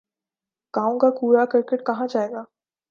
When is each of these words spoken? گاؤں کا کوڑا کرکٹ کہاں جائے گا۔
گاؤں 0.73 0.99
کا 0.99 1.09
کوڑا 1.09 1.45
کرکٹ 1.45 1.85
کہاں 1.85 2.07
جائے 2.07 2.31
گا۔ 2.31 2.43